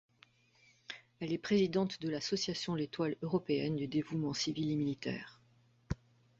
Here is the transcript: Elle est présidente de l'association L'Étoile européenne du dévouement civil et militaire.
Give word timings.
Elle 1.19 1.31
est 1.31 1.37
présidente 1.37 2.01
de 2.01 2.09
l'association 2.09 2.73
L'Étoile 2.73 3.17
européenne 3.21 3.75
du 3.75 3.87
dévouement 3.87 4.33
civil 4.33 4.71
et 4.71 4.75
militaire. 4.75 5.39